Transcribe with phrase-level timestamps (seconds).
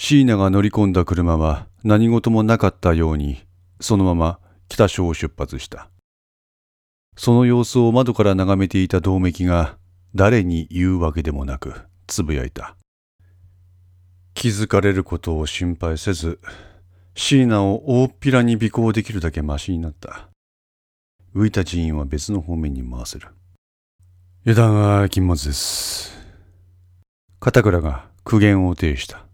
[0.00, 3.44] 椎名が乗り込んだ車は何事もなかったように
[3.80, 5.90] そのまま北署を出発した。
[7.16, 9.76] その様子を窓から眺めていた銅맥이が
[10.14, 11.74] 誰に言うわけでもなく
[12.06, 12.76] つぶやいた。
[14.34, 16.38] 気づかれることを心配せず、
[17.16, 20.28] 椎名を大っぴらに尾行できるだけマシになった。
[21.34, 23.28] 浮いた人員は別の方面に回せる。
[24.46, 26.16] 油断は禁物です。
[27.40, 29.27] 片倉が苦言を呈した。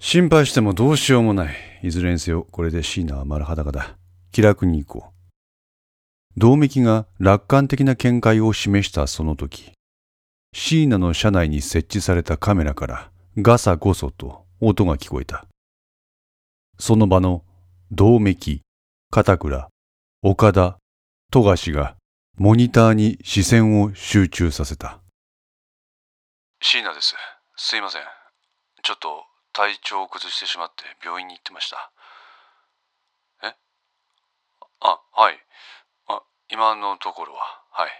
[0.00, 1.54] 心配してもどうしようもない。
[1.82, 3.96] いずれにせよ、これで椎名は丸裸だ。
[4.30, 5.12] 気楽に行こう。
[6.36, 9.72] 道幹が楽観的な見解を示したその時、
[10.54, 15.46] 椎名の車内に設置されたカメラからガサゴソと音が聞こえた。
[16.78, 17.42] その場の
[17.90, 18.62] 道幹、
[19.10, 19.68] 片倉、
[20.22, 20.78] 岡田、
[21.32, 21.96] 富樫が
[22.36, 25.00] モニターに視線を集中させた。
[26.62, 27.16] 椎名です。
[27.56, 28.02] すいません。
[28.84, 29.24] ちょっと
[29.58, 31.90] 体調を崩してしまって病院に行ってました。
[33.42, 33.52] え？
[34.78, 35.34] あ、はい。
[36.06, 37.40] あ、今のところは、
[37.72, 37.90] はい。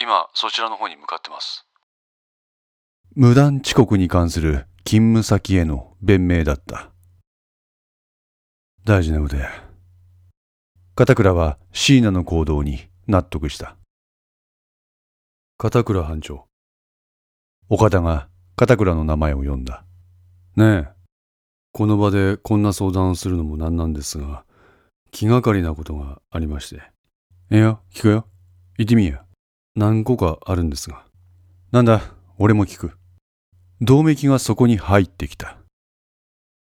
[0.00, 1.66] 今、そちらの方に向かってます。
[3.14, 6.90] 無断遅刻に関する勤務先への弁明だった。
[8.84, 9.50] 大事なことや。
[10.94, 13.76] 片倉は椎名の行動に納得した。
[15.58, 16.46] 片倉班長。
[17.68, 18.30] 岡田が
[18.62, 19.84] 片倉の名前を呼んだ。
[20.54, 20.88] ねえ、
[21.72, 24.44] この場でこんな相談をするのもなんなんですが、
[25.10, 26.80] 気がかりなことがありまして。
[27.50, 28.26] えよ、聞くよ。
[28.78, 29.24] 行ってみや。
[29.74, 31.04] 何個かあるんですが。
[31.72, 32.02] なんだ、
[32.38, 32.92] 俺も聞く。
[33.80, 35.58] 同盟がそこに入ってきた。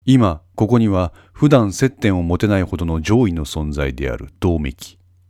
[0.04, 4.72] 今、ここには普段接点を持てないほどの上位の存在である同盟。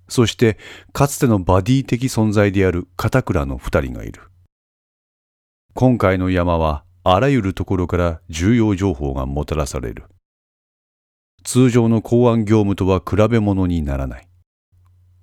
[0.07, 0.59] そして、
[0.93, 4.32] かつてのバディ的存在である片倉の二人がいる。
[5.75, 10.05] 今回の山はあらゆるところから重要情報がもたらされる。
[11.45, 14.29] 通常の公安業務とは比べ物にならない。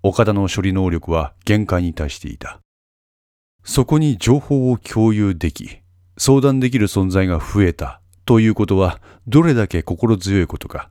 [0.01, 2.59] 岡田の処理能力は限界に達していた。
[3.63, 5.81] そこに情報を共有でき、
[6.17, 10.89] 相談できる存在が増えたということはどれだけ心強いことか、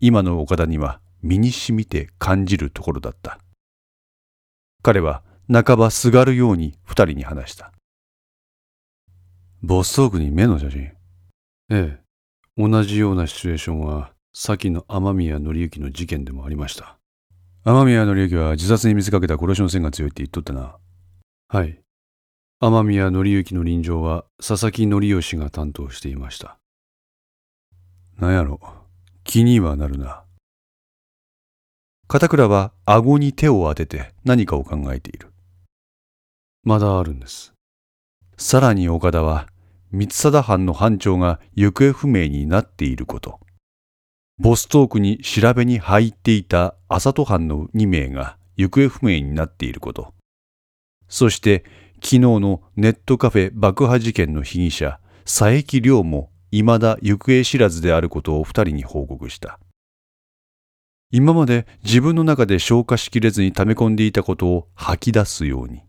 [0.00, 3.38] 今の岡田には身に染みて感じるところだった。
[4.82, 7.72] 彼は半ばすがるように二人に話した。
[9.64, 10.92] ボストークに目の写真え
[11.70, 11.98] え。
[12.56, 16.98] 同じようなシチュエーションは、先の雨宮則之の事件でもありました。
[17.62, 20.74] 雨宮則之は自殺に見せかけた殺しの線が強いって言っとったな。
[21.46, 21.78] はい。
[22.58, 26.58] 雨宮則之の臨場は佐々木則義が担当していました。
[28.18, 28.58] なんやろ、
[29.22, 30.24] 気にはなるな。
[32.08, 35.32] 片倉は顎に手を当てて何かを考えている。
[36.64, 37.52] まだあるんです。
[38.36, 39.46] さらに岡田は、
[39.92, 43.40] 三貞藩の藩長が行方不明になっていること。
[44.38, 50.14] ボストークに調べに入っていた浅戸藩の2名が行方不明になっていること。
[51.08, 51.64] そして
[51.96, 59.60] 昨日のネットカフェ爆破事件の被疑者、佐伯亮も未だ行方知らずであることを二人に報告した。
[61.10, 65.82] 今まで自分の中で消化しきれずに溜め込んでいたことを吐き出すように。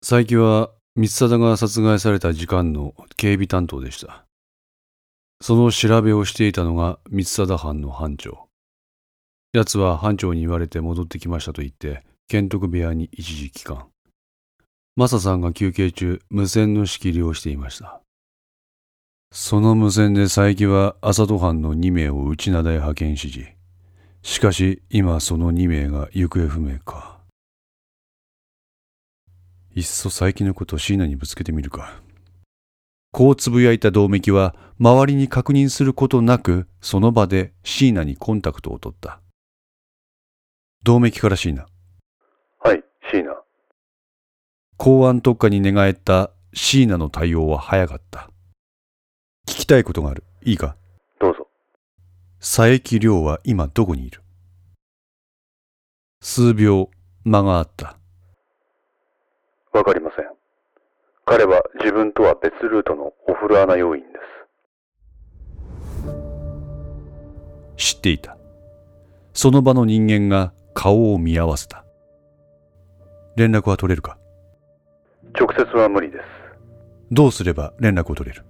[0.00, 4.24] 佐伯は三貞が殺害された時間の警備担当でした。
[5.42, 8.48] その調べをしていたのが三貞藩の班長。
[9.52, 13.88] 奴は班長に言われて戻ってきましたと言って、剣徳部屋に一時帰還。
[14.96, 18.00] マサさんが休憩中、無線の仕切りをしていました。
[19.32, 23.48] その無線で佐伯は浅戸藩の2名を内灘へ派遣指示。
[24.22, 27.15] しかし今その2名が行方不明か。
[29.76, 32.00] いっそ佐伯のことを椎名にぶつけてみるか。
[33.12, 39.20] こうつぶやいた銅メは周りに確認することなくその場で椎名にコンタクトを取った。
[40.82, 41.66] 銅メから椎名。
[42.58, 43.36] はい、椎名。
[44.78, 48.30] 公安特化に寝返った椎名の対応は早かった。
[49.46, 50.24] 聞きたいことがある。
[50.42, 50.74] いいか？
[51.20, 51.48] どうぞ。
[52.40, 54.22] 佐伯亮は今どこにいる？
[56.22, 56.90] 数秒
[57.24, 57.98] 間があった。
[59.76, 60.24] わかりません。
[61.26, 64.08] 彼は自分とは別ルートのお風呂穴要員で
[67.76, 67.94] す。
[67.94, 68.38] 知っていた。
[69.34, 71.84] その場の人間が顔を見合わせた。
[73.36, 74.16] 連絡は取れるか？
[75.38, 76.24] 直接は無理です。
[77.10, 78.44] どうすれば連絡を取れる？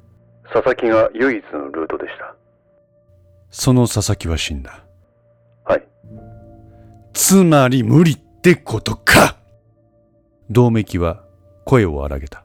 [0.52, 2.36] 佐々木が唯一のルートでした。
[3.50, 4.84] その佐々木は死んだ。
[5.64, 5.82] はい。
[7.12, 9.34] つまり無理ってことか
[10.48, 11.24] 銅맥이は
[11.64, 12.44] 声を荒げた。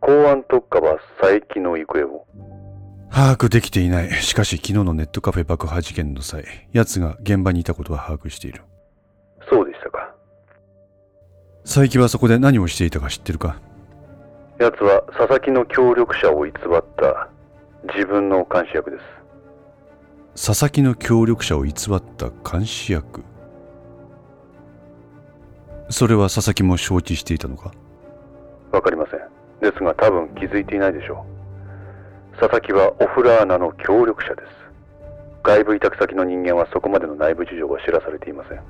[0.00, 2.26] 公安特化は佐伯の行方を。
[3.10, 4.10] 把握できていない。
[4.22, 8.62] しかし昨日のネットカフェ爆破事件の際、奴が現場にいたことは把握している。
[9.50, 10.14] そうでしたか。
[11.64, 13.60] 佐伯はそこで何をしていたか知ってるか？
[14.60, 17.28] 奴は佐々木の協力者を偽った
[17.92, 18.98] 自分の監視役で
[20.36, 20.46] す。
[20.46, 23.24] 佐々木の協力者を偽った監視役？
[25.90, 27.72] それは佐々木も承知していたのか？
[28.72, 29.20] わかりません。
[29.60, 31.24] ですが多分気づいていないでしょ
[32.34, 32.38] う。
[32.40, 34.48] 佐々木はオフラーナの協力者です。
[35.42, 38.60] 外部委託先の人間はそこまでの内部事情は知らされていません。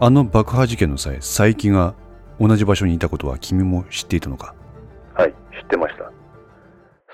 [0.00, 1.94] あの爆破事件の際佐伯が
[2.38, 4.54] 同じ場所にいたことは君も知っていたのか？
[5.14, 6.10] はい、知ってました。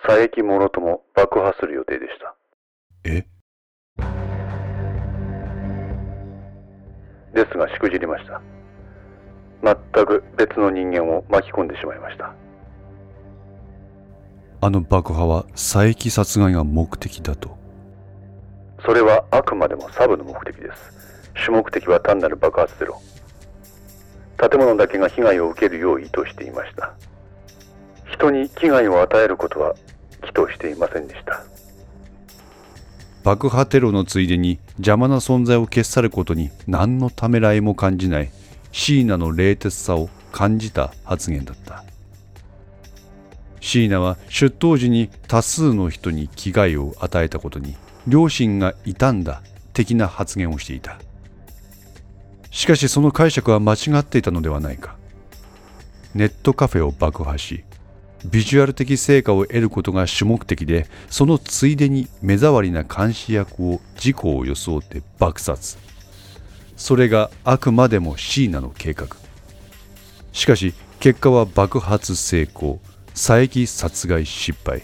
[0.07, 2.35] 佐伯もろとも爆破する予定でした。
[3.05, 3.27] え？
[7.35, 8.41] ですがしくじりました。
[9.67, 12.33] 全く別の人間を巻き込んでしまいました。
[14.61, 17.57] あの爆破は佐伯殺害が目的だと
[18.85, 20.93] それはあくまでもサブの目的です。
[21.45, 23.01] 主目的は単なる爆発テロ。
[24.39, 26.95] 建物だけが被害を受けるよう意図していました。
[28.11, 29.75] 人に危害を与えることは
[30.23, 31.43] 意図していませんでした。
[33.25, 38.31] 爆破テロのついでに邪魔な存在を消し去ることに何のためらいも感じない
[38.77, 41.83] 椎名の冷徹さを感じた発言だった。
[43.59, 47.75] 椎名は出頭時に多数の人に危害を与えたことに
[48.07, 49.43] 両親が傷んだ
[49.73, 50.99] 的な発言をしていた。
[52.51, 54.97] しかしその解釈は間違っていたのではないか。
[56.15, 57.65] ネットカフェを爆破し
[58.27, 65.86] ビジュアル的成果を得ることが主目的でそのついでに目障りな監視役を事故を装って爆殺。
[66.77, 69.09] それがあくまでも椎名の計画。
[70.33, 72.81] しかし結果は爆発成功。
[73.15, 74.83] 佐伯殺害失敗。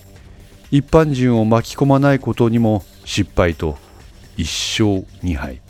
[0.70, 3.76] 一般人を巻き込まないことにも失敗と
[4.38, 5.60] 一勝二敗。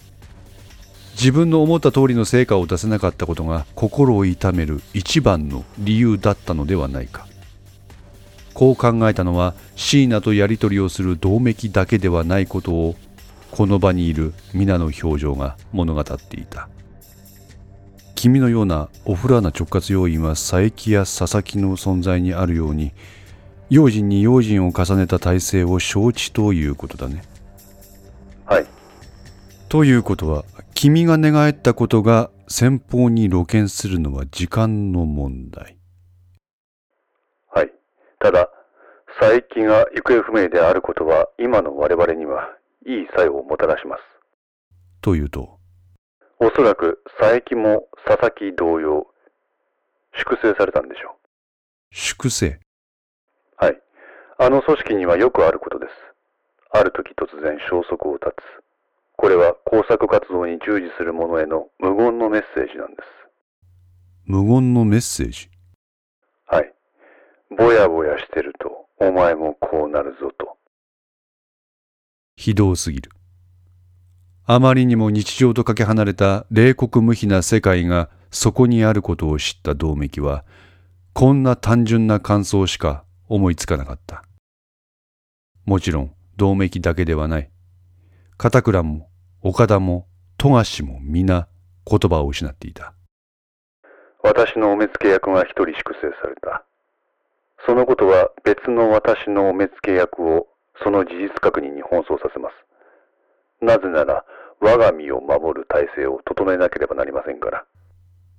[1.14, 7.26] 自分の思った通りの成果を出せなかったことが心を痛める一番の理由だったのではないか。
[8.54, 12.96] こう考えたのは椎名とやり取りをする同盟だけではないことを
[13.52, 16.70] この場にいる皆の表情が物語っていた
[18.14, 22.92] 君のようなオフラーな直轄要員は佐伯や佐々木の存在にあるように
[23.68, 27.22] 用心に用心を重ねた体制を承知ということだね
[28.46, 28.66] はい。
[29.68, 30.44] ということは
[30.74, 35.76] 君が寝返ったことが先方に露見するのは時間の問題
[37.50, 37.70] はい。
[38.18, 38.48] ただ、
[39.20, 42.48] 佐伯が行方不明であることは今の我々には
[42.86, 44.02] いい作用をもたらします。
[45.00, 45.58] というと？
[46.38, 49.06] おそらく佐伯も佐々木同様、
[50.18, 51.16] 粛清されたんでしょ
[51.90, 52.50] 粛清？
[52.52, 52.60] う。
[53.56, 53.80] はい。
[54.38, 55.92] あの組織にはよくあることです。
[56.72, 58.42] ある時突然消息を絶つ。
[59.16, 63.02] これは工作活動に従事する者への無言のメッセージなんです。
[64.24, 65.48] 無言のメッセージ？
[66.46, 66.72] はい。
[67.56, 70.56] ぼやぼやしてると、お前もこうなるぞと。
[72.42, 73.12] ひどすぎる。
[74.46, 80.44] あまりにも日常とかけ離れた冷酷無比な世界がそこにあることを知った同盟は
[81.12, 84.24] こんな単純な感想しか思いつかなかった。
[85.66, 87.50] もちろん同盟だけではない。
[88.38, 89.08] 片倉も
[89.40, 91.46] 岡田も富樫も皆
[91.88, 92.92] 言葉を失っていた。
[94.24, 96.64] 私のお目付け役が一人粛清された。
[97.64, 100.48] そのことは別の私のお目付け役を
[100.82, 102.54] その事実確認に奔走させます。
[103.64, 104.24] なぜなら
[104.60, 107.64] 我が身を守る体制を整えなければなりませんから。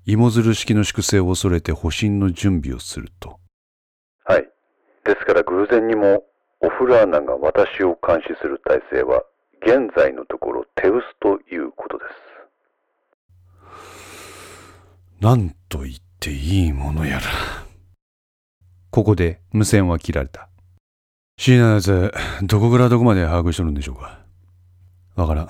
[0.05, 3.39] 芋づる式の粛清を恐れて保身の準備をすると
[4.25, 4.49] はい。
[5.05, 6.23] ですから偶然にも
[6.59, 9.23] オフラーナが私を監視する体制は
[9.61, 12.33] 現在のところ手薄ということです。
[15.21, 17.21] 何と言っていいものやら。
[18.91, 20.49] ここで無線は切られた。
[21.37, 22.13] 椎名のやつ、
[22.43, 24.19] どこからどこまで把握しとるんでしょうか？
[25.15, 25.49] わからん。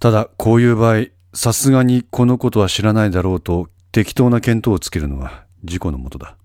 [0.00, 6.36] ただ、こういう場合、さすがにこのことは知らないだろうと適当な見当をつけるのは事故のもとだ。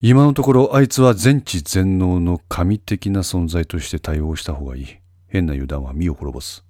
[0.00, 4.86] 今のところあいつは全知全能の神的な存在として対応した方がいい。
[5.26, 6.64] 変な油断は身を滅ぼす。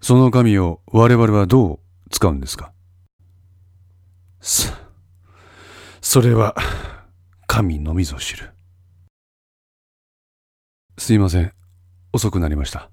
[0.00, 1.78] その神を我々はどう
[2.10, 2.72] 使うんですか？
[4.40, 4.72] そ、
[6.00, 6.54] それは、
[7.46, 8.52] 神のみぞ知る。
[10.98, 11.52] すいません。
[12.12, 12.90] 遅くなりました。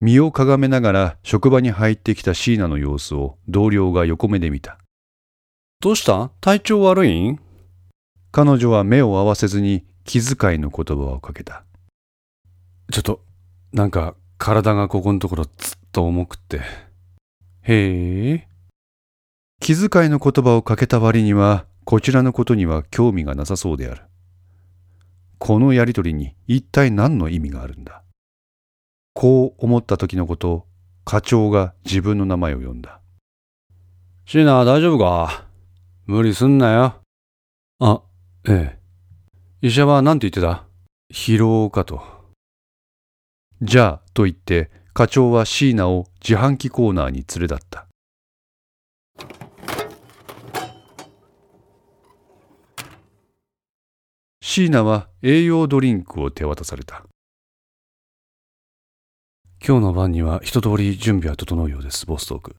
[0.00, 4.78] 身をかがめながら職場に入ってきた椎名の様子を同僚が横目で見た。
[5.80, 6.30] どうした？
[6.40, 7.38] 体調悪いん？
[8.32, 11.64] 彼女は目を合わせずに気遣いの言葉をかけた。
[12.90, 13.20] ちょっと、
[13.72, 16.62] なんか体がここのところずっと重くって。
[17.62, 18.48] へえ。
[19.60, 24.02] 気遣いの言葉をかけた割には、こちらのことには興味がなさそうである。
[25.44, 28.04] このやりとりに一体何の意味があるんだ？
[29.12, 30.66] こう思った時のことを
[31.04, 33.00] 課長が自分の名前を呼んだ。
[34.24, 35.46] 椎名大丈夫か？
[36.06, 36.94] 無理すんなよ。
[37.80, 38.02] あ、
[38.46, 38.78] え
[39.62, 39.66] え。
[39.66, 40.64] 医者は何て言ってた？
[41.12, 42.00] 疲労かと。
[43.60, 47.88] じゃあ、と言って、課長は椎名を自販機コーナーに連れ立った。
[54.54, 57.06] 椎名は栄養ドリンクを手渡された。
[59.66, 62.56] 今日の晩には一通り準備は整うようです、ボストーク。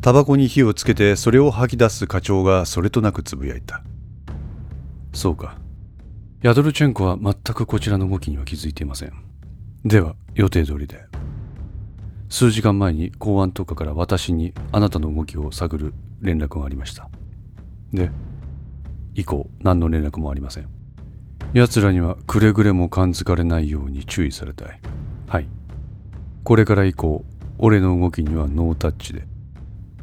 [0.00, 3.84] タバコに火をつけてそれを吐き出す課長がそれとなくつぶやいた。
[5.12, 5.58] そうか。
[6.42, 9.12] ヤドルチェンコは全くこちらの動きには気づいていません。
[9.84, 11.04] では、予定通りで。
[12.28, 17.08] 数時間前に公安とかから私にあなたの動きを探る連絡がありました。
[17.92, 18.10] で、
[19.18, 20.68] 以降何の連絡もありません。
[21.52, 24.80] 奴らにはくれぐれも感づかれないように注意されたい。
[25.26, 25.48] はい。
[26.44, 27.24] これから以降、
[27.58, 29.26] 俺の動きにはノータッチで。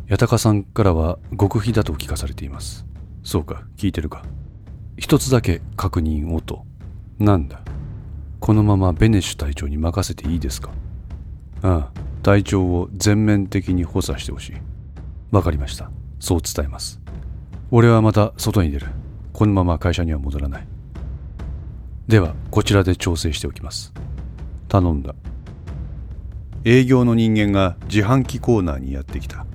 [0.09, 2.85] 八高さんからは極秘だと聞かされています。
[3.23, 4.23] そうか、聞いてるか。
[4.97, 6.65] 一つだけ確認をと。
[7.17, 7.61] なんだ。
[8.41, 10.71] このままベネッシュ隊長に任せていいですか
[11.61, 11.91] ああ、
[12.21, 14.53] 隊長を全面的に補佐してほしい。
[15.31, 15.89] わかりました。
[16.19, 16.99] そう伝えます。
[17.71, 18.87] 俺はまた外に出る。
[19.35, 20.67] このまま会社には戻らない。
[22.07, 23.93] ではこちらで調整しておきます。
[24.69, 25.13] 頼んだ。
[26.63, 29.45] 営業の人間が自販機コーナーにやってきた。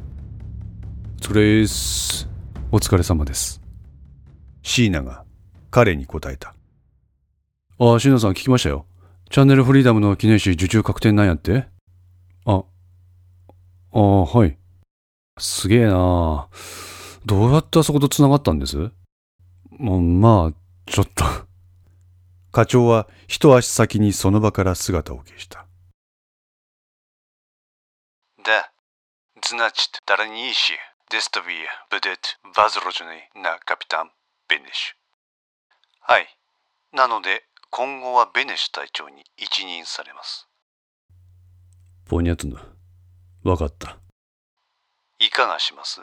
[1.23, 2.29] それす。
[2.71, 3.63] お疲れ様です。
[4.63, 5.25] 椎名が
[5.71, 6.55] 彼に答えた。
[7.79, 8.85] ああ椎名さん聞きましたよ。
[9.31, 11.69] チャンネルフリーダムの記念誌受注確定なんやって。
[12.45, 12.65] あ
[13.93, 14.59] ああはい。
[15.39, 16.49] すげえな。
[17.25, 18.91] どうやってあそこと繋がったんです？
[19.80, 20.54] まあ
[20.86, 21.26] ちょっと
[22.52, 25.66] 課長は一足先にその場から姿を消した。
[28.44, 28.72] Да,
[29.42, 30.78] значит, дальнейшее
[31.10, 34.12] действие будет возложено на капитан
[34.48, 34.96] Бенеш.
[36.00, 36.28] はい。
[36.94, 40.48] なので、今後はベネシュ隊長に一任されます。
[42.06, 42.56] ポニャトヌ、
[43.44, 43.98] わかった。
[45.20, 46.02] いかがします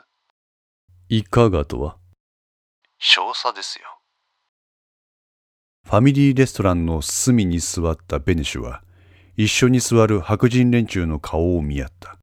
[1.08, 1.96] いかがとは
[2.99, 3.85] 少佐ですよ。
[5.85, 8.81] ファミリーレストランの隅に座ったベネシュは、
[9.35, 12.17] 一緒に座る白人連中の顔を見合った。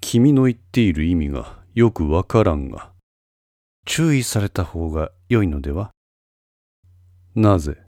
[0.00, 2.92] 君の言っている意味がよくわからんが、
[3.84, 5.90] 注意された方が良いのでは？
[7.34, 7.78] なぜ？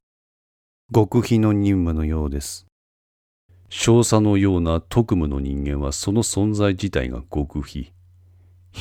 [0.92, 2.66] 極秘の任務のようです。
[3.68, 7.92] 少佐のような特務の人間はその存在自体が極秘。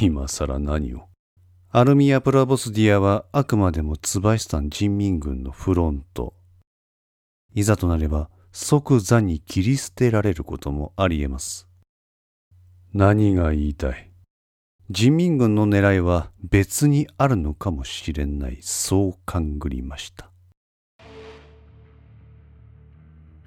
[0.01, 1.07] 今更何を？
[1.75, 6.35] アルミヤ・プラボスディアはあくまでもツバイスタン人民軍のフロント。
[7.55, 11.67] いざとなれば即座に切り捨てられることもあり得ます。
[12.93, 14.11] 何が言いたい？
[14.91, 20.29] 人民軍の狙いは別にあるのかもしれない、そう勘ぐりました。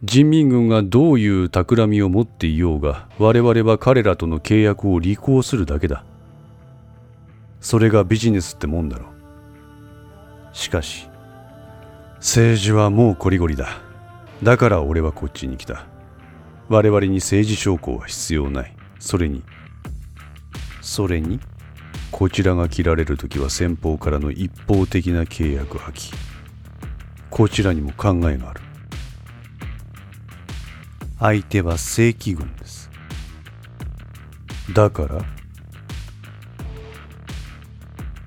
[0.03, 6.05] 人民軍がどういう企みを持っていようが、我々は彼らとの契約を履行するだけだ。
[7.67, 9.07] それがビジネスってもんだろ
[10.53, 11.09] しかし
[12.19, 13.81] 政治はもうこりごりだ。
[14.41, 15.85] だから俺はこっちに来た。
[16.69, 18.77] 我々に政治証拠は必要ない。
[19.01, 19.43] それに
[20.81, 21.41] それに
[22.13, 26.15] こちらが切られる時は先方からの一方的な契約破棄
[27.31, 28.61] こちらにも考えがある。
[31.19, 32.91] 相手は正規軍です。
[34.73, 35.19] だから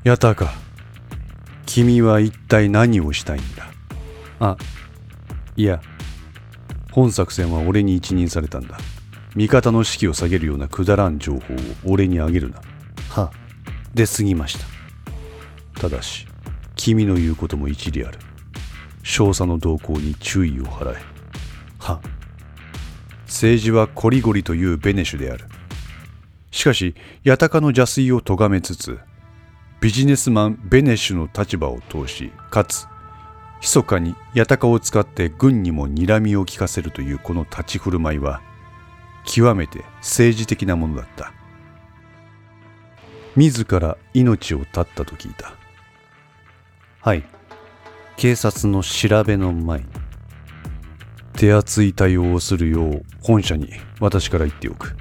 [0.03, 0.53] やたか
[1.65, 3.67] 君は一体何をしたいんだ？
[4.39, 4.57] あ
[5.55, 5.81] いや
[6.91, 8.77] 本作戦は俺に一任されたんだ。
[9.35, 12.61] 味方の士気を下げるようなくだらん情報を俺にあげるな。
[13.09, 13.31] は。
[13.93, 14.65] 出過ぎました。
[15.81, 16.25] ただし
[16.75, 18.17] 君の言うことも一理ある。
[19.03, 20.95] 少佐の動向に注意を払え。
[21.77, 21.99] は。
[23.25, 25.45] 政治はコリゴリというベネシュである。
[26.51, 28.97] しかし八鷹の邪推を咎めつつ
[29.81, 32.87] ビジネスマンベネッシュの立場を通しかつ
[33.61, 38.41] 密かに八鷹を使って軍にも睨みを利かせるというこの立ち振る舞いは
[39.25, 41.33] 極めて政治的なものだった。
[43.35, 45.53] 自ら命を絶ったと聞いた。
[47.01, 47.23] はい。
[48.17, 49.85] 警察の調べの前に
[51.33, 53.69] 手厚い対応をするよう本社に
[54.01, 54.97] 私から言っておく。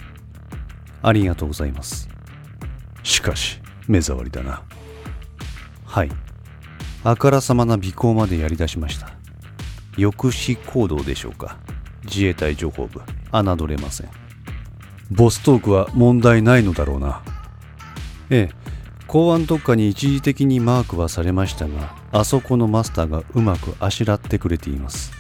[1.02, 2.08] ありがとうございます。
[3.02, 4.62] しかし目障りだな。
[5.85, 6.11] はい。
[7.02, 9.11] あからさまな尾行までやり出しました。
[9.97, 11.57] 抑止行動でしょうか。
[12.04, 13.00] 自衛隊情報部。
[13.33, 14.09] 侮れません。
[15.11, 17.23] ボストークは問題ないのだろうな。
[18.30, 18.68] ええ。
[19.07, 25.12] 公安特化に一時的にマークはされましたがあそこのマスターがうまくあしらってくれています。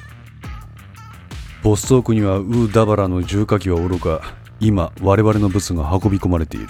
[1.62, 4.20] ボストークにはウーダバラの重火器はおろか
[4.60, 6.68] 今我々のブツが運び込まれている。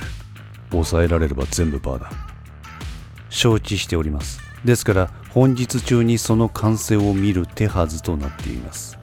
[0.70, 2.10] 抑えられれば全部パーだ。
[3.30, 4.40] 承知しております。
[4.64, 8.98] ですから本日中にその完成を見る手はずとなっています。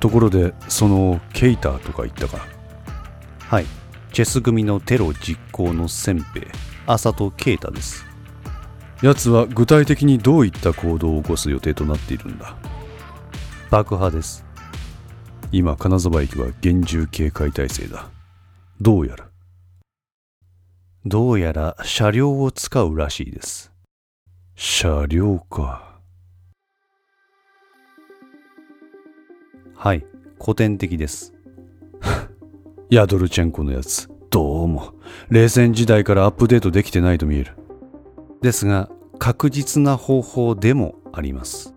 [0.00, 2.46] ところでそのケイターとか言ったか？
[3.40, 3.66] はい。
[4.12, 6.48] チェス組のテロ実行の先兵
[6.86, 8.06] 浅戸啓太です。
[9.02, 12.56] 奴は具体的にどういった行動を起こす予定となっているんだ？
[13.70, 14.44] 爆破です。
[15.52, 18.08] 今金沢駅は厳重警戒態勢だ。
[18.80, 19.27] どうやら
[21.06, 23.72] どうやら車両を使うらしいです。
[24.56, 26.00] 車両か。
[29.76, 30.04] はい
[30.40, 31.34] 古典的です。
[32.90, 34.10] ヤドルチェンコのやつ。
[34.28, 34.94] どうも。
[35.30, 37.52] 冷戦時代からアップデートできてないと見える。
[38.42, 38.90] ですが
[39.20, 41.74] 確実な方法でもあります。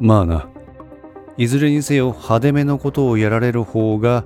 [0.00, 0.48] まあな。
[1.36, 4.24] いずれにせよ派手めのことをやられる方が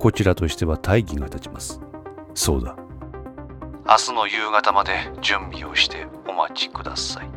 [0.00, 1.80] こちらとしては大義が立ちます。
[2.34, 2.76] そうだ。
[3.90, 4.92] 明日の夕方まで
[5.22, 7.30] 準備をしてお待ちください。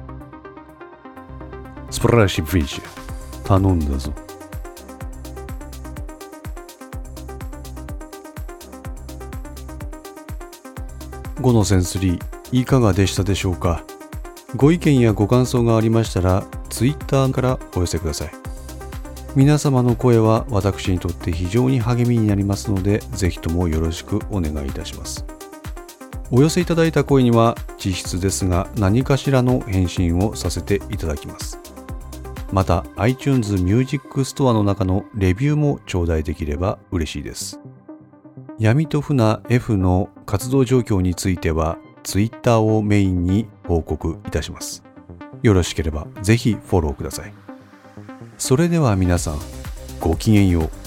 [1.90, 2.82] スプラッシュブリッジ
[3.46, 4.14] 頼んだぞ
[11.38, 13.86] 5のセンスリーいかがでしたでしょうか
[14.58, 18.32] ご意見やご感想がありましたら Twitter からお寄せください。
[19.38, 25.31] 皆様の声は私にとって非常に励みになりますのでぜひともよろしくお願いいたします。
[26.34, 31.60] お寄せいただいた声には実質ですが何かしらの返信をさせていただきます。
[32.54, 37.60] また iTunes Music Store の中のレビューも頂戴できれば嬉しいです。
[38.60, 44.84] 闇と船 F の活動状況については Twitter をメインに報告いたします。
[45.44, 47.34] よろしければぜひフォローください。
[48.38, 49.40] それでは皆さん
[50.00, 50.81] ごきげんよう。